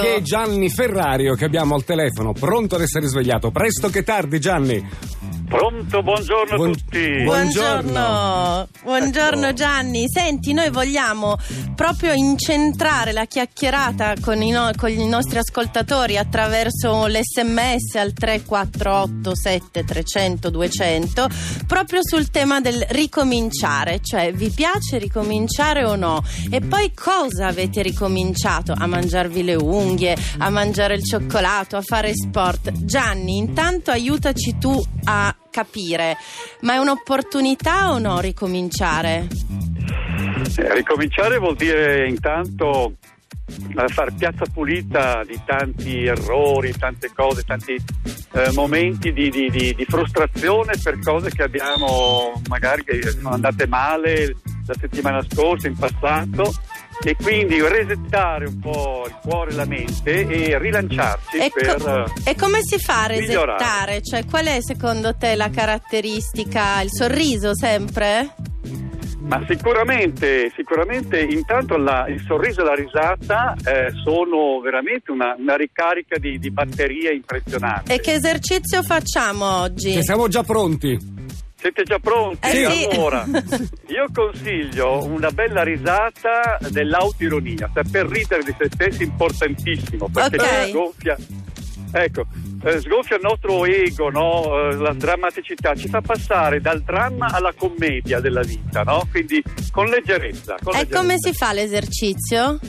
[0.00, 3.50] Che è Gianni Ferrario che abbiamo al telefono, pronto ad essere svegliato.
[3.50, 4.86] Presto che tardi, Gianni.
[5.48, 7.22] Pronto, buongiorno Buon- a tutti.
[7.22, 8.68] Buongiorno.
[8.82, 9.52] Buongiorno, Ecco.
[9.54, 10.04] Gianni.
[10.08, 11.36] Senti, noi vogliamo
[11.76, 19.34] proprio incentrare la chiacchierata con i, no- con i nostri ascoltatori attraverso l'SMS al 348
[19.36, 21.28] 7300 200
[21.66, 26.22] proprio sul tema del ricominciare, cioè vi piace ricominciare o no?
[26.50, 28.74] E poi cosa avete ricominciato?
[28.76, 32.72] A mangiarvi le unghie, a mangiare il cioccolato, a fare sport?
[32.72, 36.16] Gianni, intanto aiutaci tu a capire,
[36.60, 39.26] ma è un'opportunità o no ricominciare?
[40.58, 42.94] Eh, ricominciare vuol dire intanto
[43.48, 47.74] eh, far piazza pulita di tanti errori, tante cose, tanti
[48.32, 53.66] eh, momenti di, di- di- di frustrazione per cose che abbiamo magari che sono andate
[53.66, 54.34] male
[54.66, 56.52] la settimana scorsa, in passato.
[57.02, 62.04] E quindi resettare un po' il cuore e la mente e rilanciarci E, per co-
[62.24, 63.58] e come si fa a migliorare.
[63.58, 64.02] resettare?
[64.02, 66.80] Cioè, qual è secondo te la caratteristica?
[66.80, 68.34] Il sorriso sempre?
[69.20, 75.56] Ma sicuramente, sicuramente intanto la- il sorriso e la risata eh, sono veramente una, una
[75.56, 77.92] ricarica di, di batterie impressionante.
[77.94, 79.92] E che esercizio facciamo oggi?
[79.94, 81.14] Che siamo già pronti.
[81.66, 82.46] Siete già pronti?
[82.46, 82.84] Eh sì.
[82.92, 83.24] Allora,
[83.88, 90.68] io consiglio una bella risata dell'autironia, cioè per ridere di se stessi importantissimo, perché Ok.
[90.68, 91.16] sgonfia,
[91.90, 92.24] ecco,
[92.62, 94.44] eh, sgonfia il nostro ego, no?
[94.70, 99.04] Eh, la drammaticità, ci fa passare dal dramma alla commedia della vita, no?
[99.10, 99.42] Quindi
[99.72, 100.54] con leggerezza.
[100.62, 101.00] Con E leggerezza.
[101.00, 102.60] come si fa l'esercizio?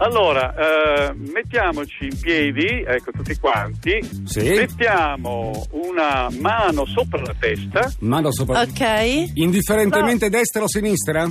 [0.00, 4.40] Allora, eh, mettiamoci in piedi, ecco tutti quanti, Sì.
[4.50, 8.60] mettiamo una mano sopra la testa, Mano sopra.
[8.60, 9.30] Ok.
[9.34, 11.28] Indifferentemente destra o sinistra?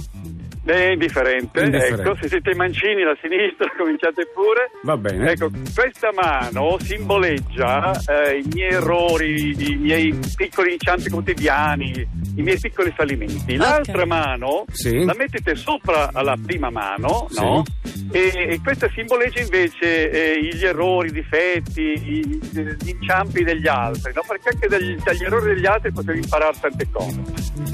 [0.70, 2.02] È indifferente, Indifferente.
[2.02, 4.72] ecco, se siete mancini la sinistra cominciate pure.
[4.84, 5.32] Va bene.
[5.32, 11.92] Ecco, questa mano simboleggia eh, i miei errori, i miei piccoli inciampi quotidiani,
[12.36, 13.56] i miei piccoli fallimenti.
[13.56, 15.04] L'altra mano Sì.
[15.04, 17.42] la mettete sopra alla prima mano, Sì.
[17.42, 17.64] no?
[18.12, 24.12] E, e questa simboleggia invece eh, gli errori, i difetti, i- gli inciampi degli altri,
[24.14, 24.22] no?
[24.28, 27.20] Perché anche dagli, dagli errori degli altri potete imparare tante cose.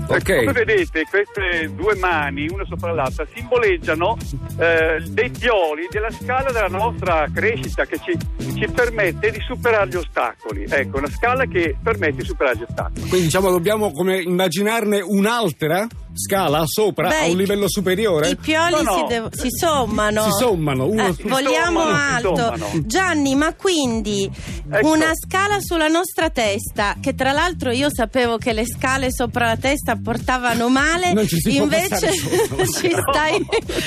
[0.07, 0.29] Ok.
[0.29, 4.17] Ecco, Come vedete, queste due mani, una sopra l'altra, simboleggiano
[4.57, 8.17] eh, dei pioli della scala della nostra crescita che ci,
[8.57, 10.65] ci permette di superare gli ostacoli.
[10.69, 13.01] Ecco, una scala che permette di superare gli ostacoli.
[13.01, 18.29] Quindi diciamo dobbiamo immaginarne un'altra scala sopra Beh, a un livello superiore?
[18.29, 18.95] I pioli No, no.
[18.97, 20.23] si, devo- si sommano.
[20.25, 22.35] Si sommano, uno Eh, vogliamo sommano, alto.
[22.35, 22.69] sommano.
[22.85, 24.29] Gianni, ma quindi
[24.71, 24.87] Ecco.
[24.91, 29.57] una scala sulla nostra testa, che tra l'altro io sapevo che le scale sopra la
[29.57, 32.65] testa portavano male, Non ci si può invece sopra.
[32.65, 33.45] ci stai,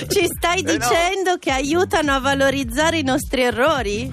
[0.09, 0.73] ci stai Eh, no.
[0.73, 4.13] dicendo che aiutano a valorizzare i nostri errori?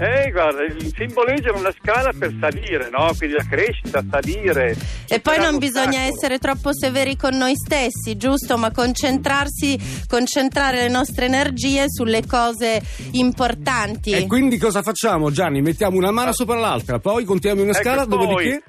[0.00, 0.60] Eh, guarda,
[0.96, 3.12] simboleggiano una scala per salire, no?
[3.18, 4.74] Quindi la crescita, salire.
[5.06, 8.56] E poi non bisogna essere troppo severi con noi stessi, giusto?
[8.56, 9.78] Ma concentrarsi,
[10.08, 12.80] concentrare le nostre energie sulle cose
[13.12, 14.12] importanti.
[14.12, 15.60] E quindi cosa facciamo, Gianni?
[15.60, 18.62] Mettiamo una mano sopra l'altra, poi contiamo una Ecco, scala, poi dopodiché.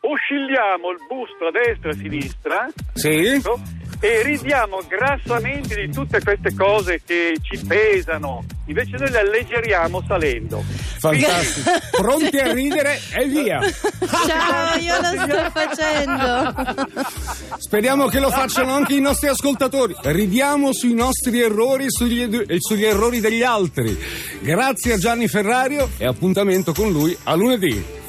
[0.00, 2.68] Oscilliamo il busto a destra e a sinistra.
[2.92, 3.24] Sì.
[3.24, 3.58] ecco,
[4.04, 8.44] E ridiamo grassamente di tutte queste cose che ci pesano.
[8.66, 10.62] Invece noi le alleggeriamo salendo.
[10.98, 11.70] Fantastico.
[12.02, 13.60] Pronti a ridere e via.
[14.26, 16.54] Ciao, io lo sto facendo.
[17.56, 19.94] Speriamo che lo facciano anche i nostri ascoltatori.
[19.98, 23.98] Ridiamo sui nostri errori e sugli, e sugli errori degli altri.
[24.40, 28.02] Grazie a Gianni Ferrario e appuntamento con lui a lunedì.